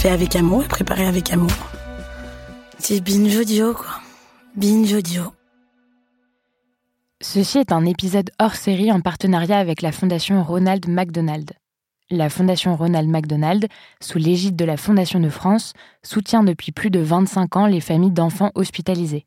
[0.00, 1.52] fait avec amour et préparé avec amour.
[2.78, 4.00] C'est binge audio, quoi.
[4.56, 5.24] Binge audio.
[7.20, 11.50] Ceci est un épisode hors série en partenariat avec la Fondation Ronald McDonald.
[12.08, 13.66] La Fondation Ronald McDonald,
[14.00, 18.10] sous l'égide de la Fondation de France, soutient depuis plus de 25 ans les familles
[18.10, 19.26] d'enfants hospitalisés.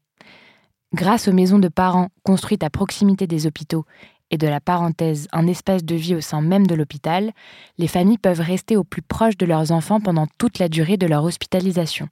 [0.96, 3.86] Grâce aux maisons de parents construites à proximité des hôpitaux
[4.34, 7.31] et de la parenthèse un espace de vie au sein même de l'hôpital,
[7.77, 11.05] les familles peuvent rester au plus proche de leurs enfants pendant toute la durée de
[11.05, 12.09] leur hospitalisation.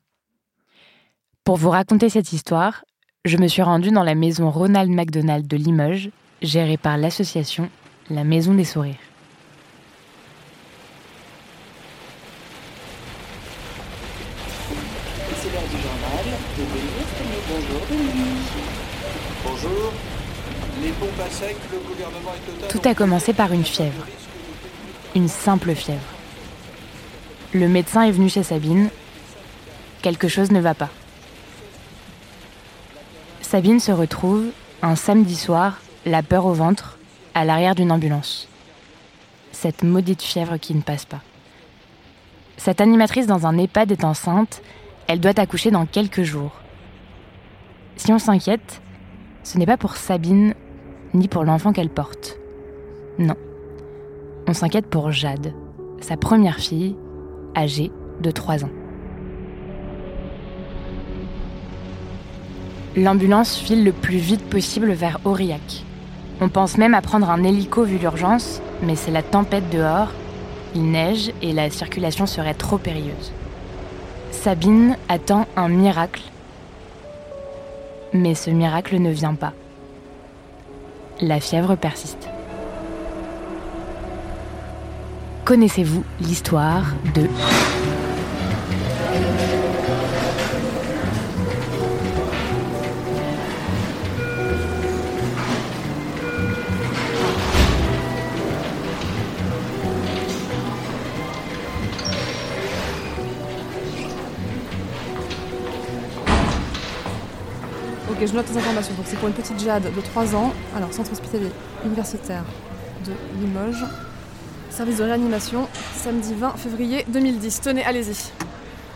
[1.43, 2.85] Pour vous raconter cette histoire,
[3.25, 6.11] je me suis rendue dans la maison Ronald McDonald de Limoges,
[6.43, 7.71] gérée par l'association
[8.11, 9.10] La Maison des Sourires.
[22.69, 24.05] Tout a commencé par une fièvre,
[25.15, 25.99] une simple fièvre.
[27.53, 28.89] Le médecin est venu chez Sabine.
[30.01, 30.89] Quelque chose ne va pas.
[33.41, 34.45] Sabine se retrouve,
[34.81, 36.97] un samedi soir, la peur au ventre,
[37.33, 38.47] à l'arrière d'une ambulance.
[39.51, 41.21] Cette maudite fièvre qui ne passe pas.
[42.57, 44.61] Cette animatrice dans un EHPAD est enceinte,
[45.07, 46.53] elle doit accoucher dans quelques jours.
[47.97, 48.81] Si on s'inquiète,
[49.43, 50.53] ce n'est pas pour Sabine
[51.13, 52.39] ni pour l'enfant qu'elle porte.
[53.19, 53.35] Non.
[54.47, 55.53] On s'inquiète pour Jade,
[55.99, 56.95] sa première fille,
[57.55, 58.69] âgée de 3 ans.
[62.95, 65.85] L'ambulance file le plus vite possible vers Aurillac.
[66.41, 70.11] On pense même à prendre un hélico vu l'urgence, mais c'est la tempête dehors,
[70.75, 73.31] il neige et la circulation serait trop périlleuse.
[74.31, 76.23] Sabine attend un miracle,
[78.13, 79.53] mais ce miracle ne vient pas.
[81.23, 82.27] La fièvre persiste.
[85.45, 87.27] Connaissez-vous l'histoire de
[108.23, 108.93] Je note les informations.
[108.93, 110.53] Donc c'est pour une petite Jade de 3 ans.
[110.75, 111.49] Alors, centre hospitalier
[111.83, 112.43] universitaire
[113.05, 113.83] de Limoges.
[114.69, 117.61] Service de réanimation, samedi 20 février 2010.
[117.61, 118.31] Tenez, allez-y.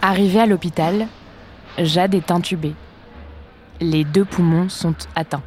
[0.02, 1.08] Arrivée à l'hôpital,
[1.80, 2.76] Jade est intubée.
[3.82, 5.44] Les deux poumons sont atteints.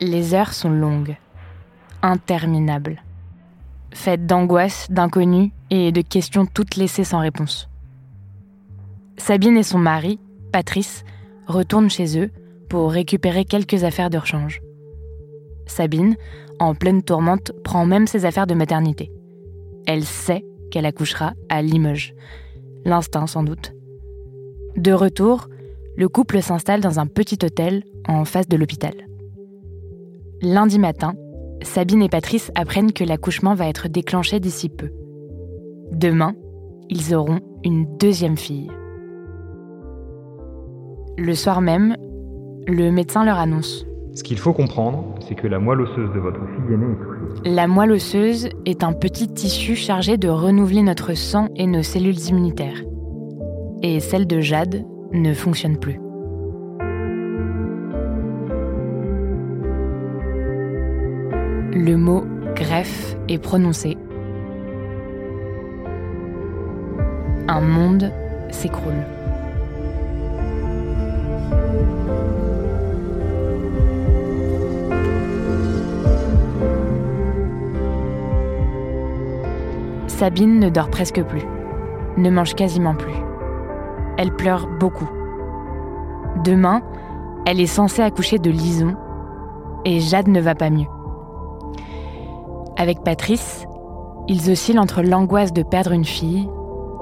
[0.00, 1.16] Les heures sont longues,
[2.02, 3.00] interminables,
[3.92, 7.68] faites d'angoisse, d'inconnus et de questions toutes laissées sans réponse.
[9.16, 10.18] Sabine et son mari,
[10.50, 11.04] Patrice,
[11.52, 12.30] retournent chez eux
[12.68, 14.62] pour récupérer quelques affaires de rechange.
[15.66, 16.16] Sabine,
[16.58, 19.12] en pleine tourmente, prend même ses affaires de maternité.
[19.86, 22.14] Elle sait qu'elle accouchera à Limoges.
[22.84, 23.72] L'instinct sans doute.
[24.76, 25.48] De retour,
[25.96, 28.94] le couple s'installe dans un petit hôtel en face de l'hôpital.
[30.40, 31.14] Lundi matin,
[31.62, 34.90] Sabine et Patrice apprennent que l'accouchement va être déclenché d'ici peu.
[35.92, 36.34] Demain,
[36.88, 38.70] ils auront une deuxième fille.
[41.18, 41.96] Le soir même,
[42.66, 43.86] le médecin leur annonce.
[44.14, 47.50] Ce qu'il faut comprendre, c'est que la moelle osseuse de votre fille aînée est touchée.
[47.54, 52.18] La moelle osseuse est un petit tissu chargé de renouveler notre sang et nos cellules
[52.28, 52.82] immunitaires.
[53.82, 56.00] Et celle de Jade ne fonctionne plus.
[61.74, 62.24] Le mot
[62.54, 63.96] greffe est prononcé.
[67.48, 68.10] Un monde
[68.50, 69.04] s'écroule.
[80.22, 81.42] Sabine ne dort presque plus,
[82.16, 83.16] ne mange quasiment plus.
[84.16, 85.10] Elle pleure beaucoup.
[86.44, 86.80] Demain,
[87.44, 88.94] elle est censée accoucher de Lison
[89.84, 90.86] et Jade ne va pas mieux.
[92.76, 93.66] Avec Patrice,
[94.28, 96.48] ils oscillent entre l'angoisse de perdre une fille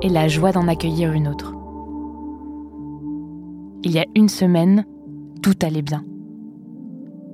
[0.00, 1.54] et la joie d'en accueillir une autre.
[3.82, 4.86] Il y a une semaine,
[5.42, 6.06] tout allait bien.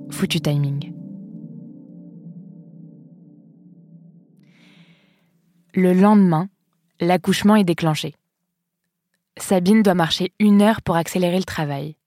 [0.09, 0.96] Foutu timing.
[5.77, 6.49] Le lendemain,
[6.99, 8.15] l'accouchement est déclenché.
[9.37, 11.97] Sabine doit marcher une heure pour accélérer le travail.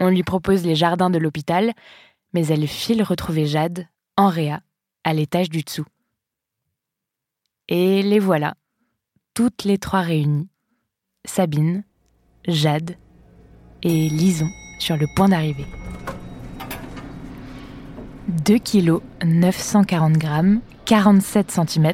[0.00, 1.72] On lui propose les jardins de l'hôpital,
[2.32, 4.60] mais elle file retrouver Jade, en réa,
[5.04, 5.84] à l'étage du dessous.
[7.68, 8.54] Et les voilà,
[9.34, 10.48] toutes les trois réunies.
[11.24, 11.84] Sabine,
[12.48, 12.96] Jade
[13.84, 14.50] et Lison
[14.80, 15.66] sur le point d'arriver.
[18.26, 21.92] 2 kg 940 grammes, 47 cm,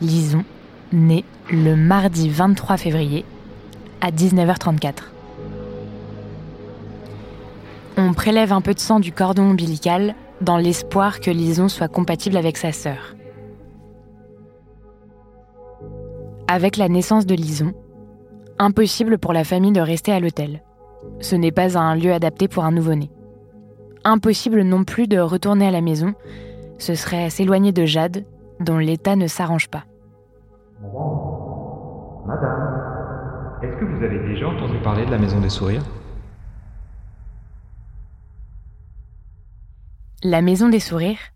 [0.00, 0.44] Lison,
[0.92, 3.24] naît le mardi 23 février
[4.00, 4.94] à 19h34.
[7.96, 12.36] On prélève un peu de sang du cordon ombilical dans l'espoir que Lison soit compatible
[12.36, 13.14] avec sa sœur.
[16.48, 17.72] Avec la naissance de Lison,
[18.58, 20.62] impossible pour la famille de rester à l'hôtel.
[21.20, 23.10] Ce n'est pas un lieu adapté pour un nouveau-né.
[24.02, 26.14] Impossible non plus de retourner à la maison,
[26.78, 28.24] ce serait s'éloigner de Jade,
[28.60, 29.84] dont l'état ne s'arrange pas.
[32.26, 35.84] Madame, est-ce que vous avez déjà entendu parler de la Maison des Sourires?
[40.22, 41.32] La Maison des Sourires,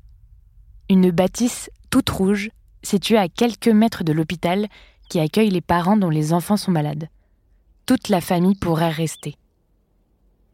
[0.88, 2.50] une bâtisse toute rouge
[2.82, 4.66] située à quelques mètres de l'hôpital
[5.08, 7.08] qui accueille les parents dont les enfants sont malades.
[7.86, 9.36] Toute la famille pourrait rester,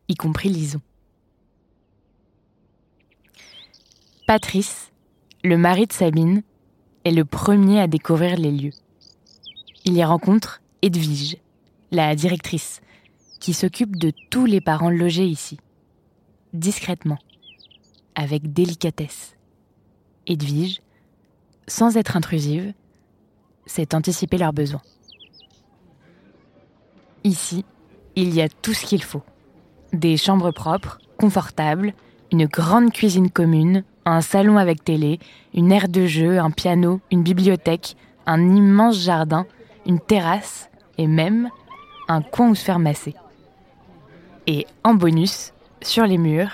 [0.08, 0.80] y compris Lison.
[4.26, 4.92] Patrice,
[5.42, 6.42] le mari de Sabine,
[7.04, 8.72] est le premier à découvrir les lieux.
[9.84, 11.36] Il y rencontre Edwige,
[11.90, 12.80] la directrice,
[13.40, 15.58] qui s'occupe de tous les parents logés ici,
[16.52, 17.18] discrètement,
[18.14, 19.36] avec délicatesse.
[20.26, 20.80] Edwige,
[21.66, 22.72] sans être intrusive,
[23.66, 24.82] c'est anticiper leurs besoins.
[27.24, 27.64] Ici,
[28.16, 29.22] il y a tout ce qu'il faut.
[29.92, 31.94] Des chambres propres, confortables,
[32.32, 35.18] une grande cuisine commune, un salon avec télé,
[35.54, 37.96] une aire de jeu, un piano, une bibliothèque,
[38.26, 39.46] un immense jardin,
[39.86, 41.50] une terrasse et même
[42.08, 43.14] un coin où se faire masser.
[44.46, 45.52] Et en bonus,
[45.82, 46.50] sur les murs,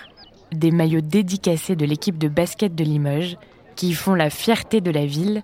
[0.52, 3.37] des maillots dédicacés de l'équipe de basket de Limoges
[3.76, 5.43] qui font la fierté de la ville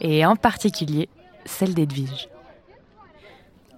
[0.00, 1.08] et en particulier
[1.44, 2.28] celle d'Edwige.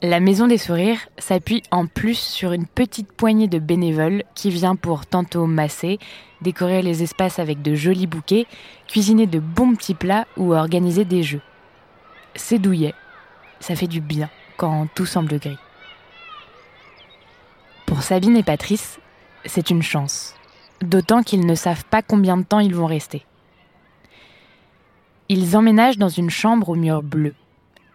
[0.02, 4.74] La Maison des Sourires s'appuie en plus sur une petite poignée de bénévoles qui vient
[4.74, 5.98] pour tantôt masser,
[6.40, 8.46] décorer les espaces avec de jolis bouquets,
[8.88, 11.42] cuisiner de bons petits plats ou organiser des jeux.
[12.34, 12.94] C'est douillet,
[13.60, 15.58] ça fait du bien quand tout semble gris.
[17.84, 19.00] Pour Sabine et Patrice,
[19.44, 20.34] c'est une chance,
[20.80, 23.26] d'autant qu'ils ne savent pas combien de temps ils vont rester.
[25.28, 27.34] Ils emménagent dans une chambre au mur bleu.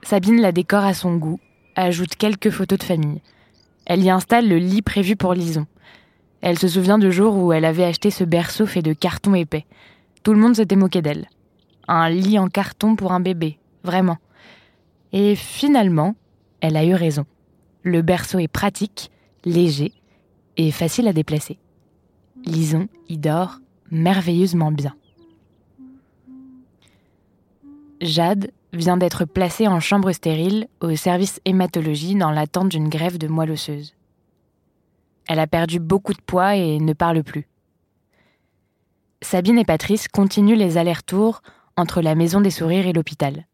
[0.03, 1.39] Sabine la décore à son goût,
[1.75, 3.21] ajoute quelques photos de famille.
[3.85, 5.67] Elle y installe le lit prévu pour Lison.
[6.41, 9.65] Elle se souvient du jour où elle avait acheté ce berceau fait de carton épais.
[10.23, 11.27] Tout le monde s'était moqué d'elle.
[11.87, 14.17] Un lit en carton pour un bébé, vraiment.
[15.13, 16.15] Et finalement,
[16.61, 17.25] elle a eu raison.
[17.83, 19.11] Le berceau est pratique,
[19.43, 19.93] léger
[20.57, 21.59] et facile à déplacer.
[22.45, 23.59] Lison y dort
[23.91, 24.95] merveilleusement bien.
[28.01, 33.27] Jade vient d'être placée en chambre stérile au service hématologie dans l'attente d'une grève de
[33.27, 33.95] moelle osseuse.
[35.27, 37.47] Elle a perdu beaucoup de poids et ne parle plus.
[39.21, 41.41] Sabine et Patrice continuent les allers-retours
[41.77, 43.47] entre la maison des sourires et l'hôpital.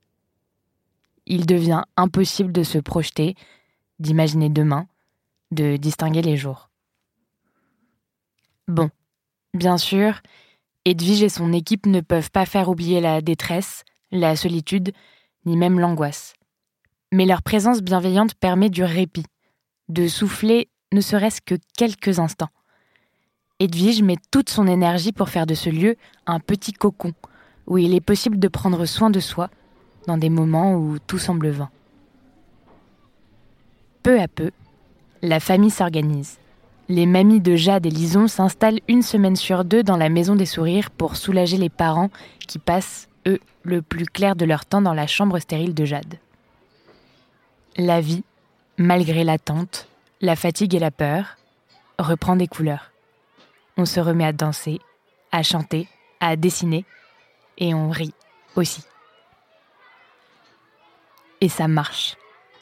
[1.25, 3.35] Il devient impossible de se projeter,
[3.99, 4.87] d'imaginer demain,
[5.51, 6.69] de distinguer les jours.
[8.67, 8.89] Bon,
[9.53, 10.21] bien sûr,
[10.85, 14.91] Edwige et son équipe ne peuvent pas faire oublier la détresse, la solitude,
[15.45, 16.33] ni même l'angoisse.
[17.11, 19.25] Mais leur présence bienveillante permet du répit,
[19.89, 22.49] de souffler ne serait-ce que quelques instants.
[23.59, 27.13] Edwige met toute son énergie pour faire de ce lieu un petit cocon,
[27.67, 29.49] où il est possible de prendre soin de soi
[30.07, 31.69] dans des moments où tout semble vain.
[34.03, 34.51] Peu à peu,
[35.21, 36.39] la famille s'organise.
[36.89, 40.47] Les mamies de Jade et Lison s'installent une semaine sur deux dans la maison des
[40.47, 42.09] sourires pour soulager les parents
[42.47, 46.17] qui passent eux, le plus clair de leur temps dans la chambre stérile de Jade.
[47.77, 48.23] La vie,
[48.77, 49.87] malgré l'attente,
[50.19, 51.37] la fatigue et la peur,
[51.97, 52.91] reprend des couleurs.
[53.77, 54.79] On se remet à danser,
[55.31, 55.87] à chanter,
[56.19, 56.85] à dessiner,
[57.57, 58.13] et on rit
[58.55, 58.83] aussi.
[61.39, 62.17] Et ça marche.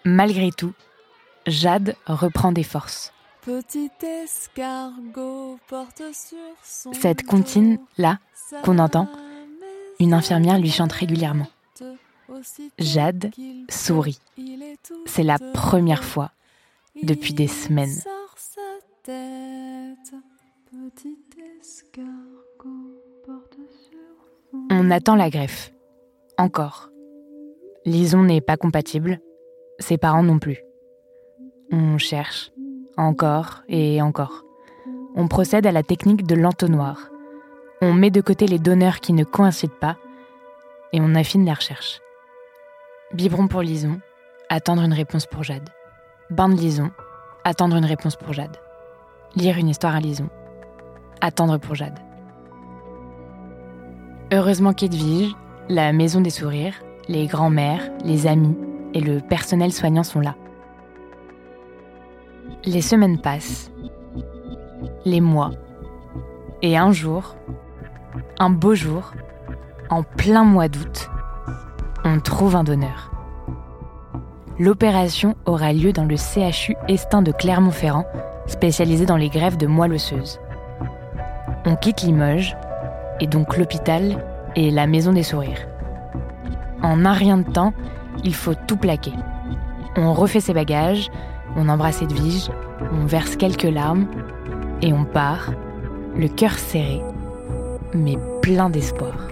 [0.05, 0.73] Malgré tout,
[1.47, 3.13] Jade reprend des forces.
[3.41, 3.89] Petit
[4.23, 8.19] escargot porte sur son Cette comptine, là,
[8.63, 9.09] qu'on entend,
[9.99, 11.47] une infirmière lui chante régulièrement.
[12.77, 13.31] Jade
[13.69, 14.19] sourit.
[15.05, 16.31] C'est la première fois
[17.03, 18.01] depuis des semaines.
[24.71, 25.73] On attend la greffe.
[26.37, 26.89] Encore.
[27.85, 29.19] Lison n'est pas compatible.
[29.79, 30.59] Ses parents non plus.
[31.71, 32.51] On cherche.
[32.97, 34.43] Encore et encore.
[35.15, 37.09] On procède à la technique de l'entonnoir.
[37.81, 39.95] On met de côté les donneurs qui ne coïncident pas
[40.91, 42.01] et on affine les recherches.
[43.13, 44.01] Biberon pour Lison,
[44.49, 45.69] attendre une réponse pour Jade.
[46.29, 46.91] Bain de Lison,
[47.45, 48.57] attendre une réponse pour Jade.
[49.37, 50.29] Lire une histoire à Lison,
[51.21, 51.97] attendre pour Jade.
[54.33, 55.33] Heureusement qu'Edwige,
[55.69, 56.75] la maison des sourires,
[57.07, 58.55] Les grands-mères, les amis
[58.93, 60.35] et le personnel soignant sont là.
[62.65, 63.71] Les semaines passent,
[65.05, 65.49] les mois,
[66.61, 67.35] et un jour,
[68.39, 69.11] un beau jour,
[69.89, 71.09] en plein mois d'août,
[72.05, 73.11] on trouve un donneur.
[74.57, 78.05] L'opération aura lieu dans le CHU Estin de Clermont-Ferrand,
[78.47, 80.39] spécialisé dans les greffes de moelle osseuse.
[81.65, 82.55] On quitte Limoges,
[83.19, 84.23] et donc l'hôpital
[84.55, 85.67] et la maison des sourires.
[86.81, 87.73] En un rien de temps,
[88.23, 89.13] il faut tout plaquer.
[89.97, 91.11] On refait ses bagages,
[91.57, 92.49] on embrasse Edwige,
[92.93, 94.07] on verse quelques larmes,
[94.81, 95.51] et on part,
[96.15, 97.01] le cœur serré,
[97.93, 99.27] mais plein d'espoir.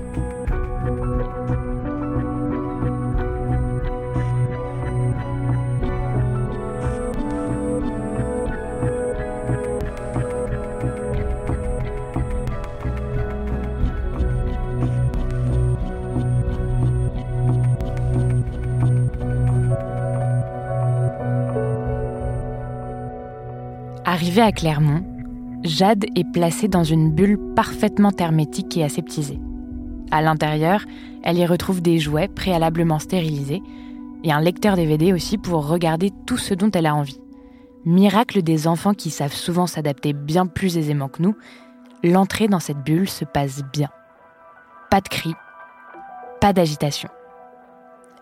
[24.06, 25.04] Arrivée à Clermont,
[25.64, 29.40] Jade est placée dans une bulle parfaitement hermétique et aseptisée.
[30.12, 30.86] À l'intérieur,
[31.24, 33.62] elle y retrouve des jouets préalablement stérilisés
[34.24, 37.20] et un lecteur DVD aussi pour regarder tout ce dont elle a envie.
[37.86, 41.36] Miracle des enfants qui savent souvent s'adapter bien plus aisément que nous,
[42.04, 43.90] l'entrée dans cette bulle se passe bien.
[44.92, 45.34] Pas de cris,
[46.40, 47.10] pas d'agitation.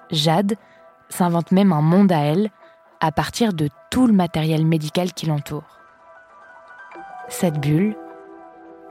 [0.10, 0.56] Jade
[1.10, 2.50] s'invente même un monde à elle
[3.02, 5.75] à partir de tout le matériel médical qui l'entoure
[7.28, 7.96] cette bulle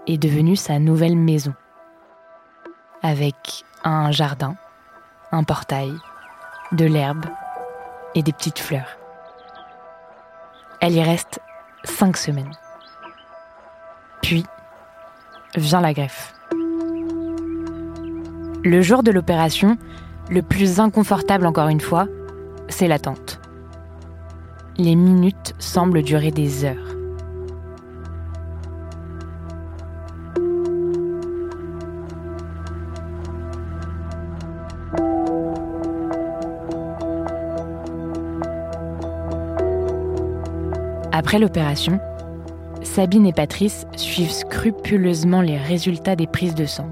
[0.07, 1.55] est devenue sa nouvelle maison,
[3.03, 4.57] avec un jardin,
[5.33, 5.93] un portail,
[6.73, 7.27] de l'herbe
[8.15, 8.99] et des petites fleurs.
[10.81, 11.41] Elle y reste
[11.85, 12.53] cinq semaines.
[14.23, 14.45] Puis
[15.55, 16.35] vient la greffe.
[18.65, 19.77] Le jour de l'opération,
[20.31, 22.07] le plus inconfortable encore une fois,
[22.69, 23.41] c'est l'attente.
[24.77, 26.84] Les minutes semblent durer des heures.
[41.35, 41.99] Après l'opération,
[42.85, 46.87] Sabine et Patrice suivent scrupuleusement les résultats des prises de sang.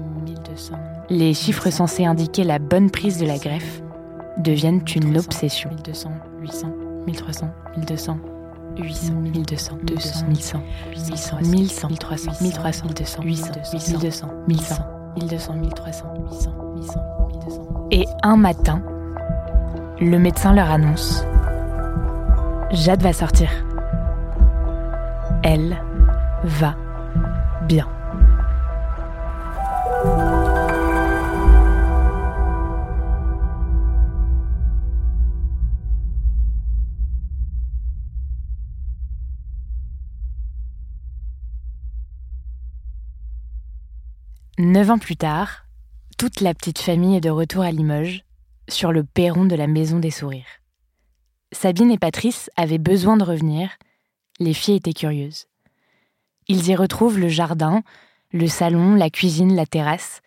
[1.09, 3.81] Les chiffres censés indiquer la bonne prise de la greffe
[4.37, 5.69] deviennent une obsession.
[5.69, 6.67] 1200, 800,
[7.05, 7.47] 1300,
[7.77, 8.17] 1200,
[8.75, 10.59] 800, 1200, 200, 1100,
[10.91, 14.75] 800, 1100, 1300, 1300, 1200, 800, 1200, 1100,
[15.15, 17.87] 1200, 1300, 800, 800, 1200.
[17.91, 18.81] Et un matin,
[20.01, 21.23] le médecin leur annonce
[22.71, 23.49] Jade va sortir
[25.43, 25.81] elle
[26.43, 26.77] va
[27.67, 27.87] bien.
[44.59, 45.65] Neuf ans plus tard,
[46.17, 48.23] toute la petite famille est de retour à Limoges,
[48.69, 50.45] sur le perron de la Maison des Sourires.
[51.51, 53.69] Sabine et Patrice avaient besoin de revenir
[54.39, 55.47] les filles étaient curieuses.
[56.47, 57.83] Ils y retrouvent le jardin,
[58.31, 60.21] le salon, la cuisine, la terrasse.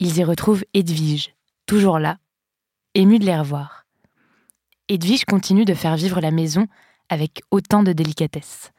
[0.00, 1.34] Ils y retrouvent Edwige,
[1.64, 2.18] toujours là,
[2.94, 3.86] émue de les revoir.
[4.88, 6.66] Edwige continue de faire vivre la maison
[7.08, 8.72] avec autant de délicatesse.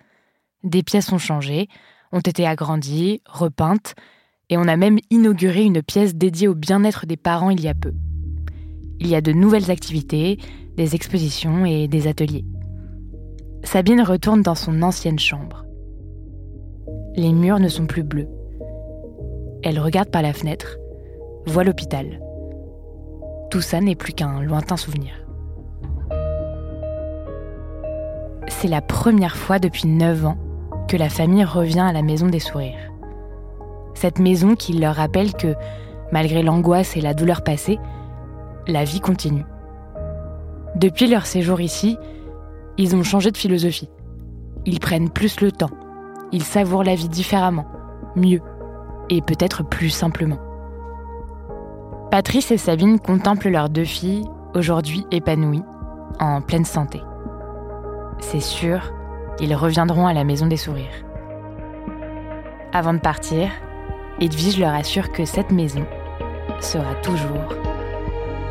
[0.64, 1.68] Des pièces ont changé,
[2.12, 3.96] ont été agrandies, repeintes,
[4.50, 7.74] et on a même inauguré une pièce dédiée au bien-être des parents il y a
[7.74, 7.94] peu.
[9.00, 10.40] Il y a de nouvelles activités,
[10.76, 12.46] des expositions et des ateliers.
[13.68, 15.66] Sabine retourne dans son ancienne chambre.
[17.18, 18.30] Les murs ne sont plus bleus.
[19.62, 20.78] Elle regarde par la fenêtre,
[21.46, 22.22] voit l'hôpital.
[23.52, 25.12] Tout ça n'est plus qu'un lointain souvenir.
[28.48, 30.38] C'est la première fois depuis 9 ans
[30.88, 32.94] que la famille revient à la maison des sourires.
[33.96, 35.56] Cette maison qui leur rappelle que,
[36.14, 37.80] malgré l'angoisse et la douleur passée,
[38.66, 39.46] la vie continue.
[40.76, 41.98] Depuis leur séjour ici,
[42.78, 43.90] ils ont changé de philosophie.
[44.66, 45.72] Ils prennent plus le temps.
[46.32, 47.66] Ils savourent la vie différemment,
[48.16, 48.42] mieux,
[49.10, 50.40] et peut-être plus simplement.
[52.12, 55.64] Patrice et Sabine contemplent leurs deux filles, aujourd'hui épanouies,
[56.20, 57.02] en pleine santé.
[58.20, 58.94] C'est sûr,
[59.40, 61.06] ils reviendront à la maison des sourires.
[62.74, 63.50] Avant de partir,
[64.20, 65.86] Edwige leur assure que cette maison
[66.60, 67.54] sera toujours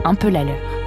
[0.04, 0.85] un peu la leur.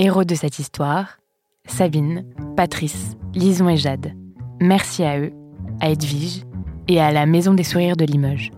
[0.00, 1.18] Héros de cette histoire,
[1.66, 2.24] Sabine,
[2.56, 4.12] Patrice, Lison et Jade.
[4.60, 5.32] Merci à eux,
[5.80, 6.44] à Edwige
[6.86, 8.52] et à la Maison des Sourires de Limoges.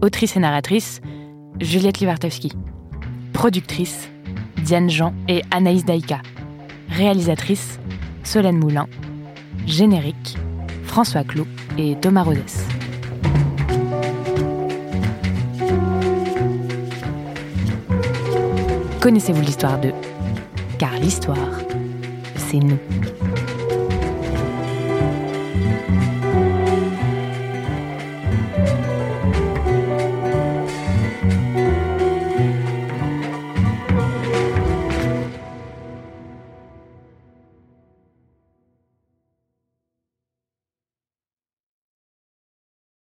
[0.00, 1.02] Autrice et narratrice,
[1.60, 2.52] Juliette Livartowski.
[3.34, 4.08] Productrice,
[4.62, 6.22] Diane Jean et Anaïs Daïka.
[6.88, 7.78] Réalisatrice,
[8.22, 8.86] Solène Moulin.
[9.66, 10.38] Générique,
[10.84, 12.64] François Clot et Thomas Rodès.
[19.02, 19.92] Connaissez-vous l'histoire d'eux
[20.84, 21.62] Car l'histoire,
[22.36, 22.78] c'est nous.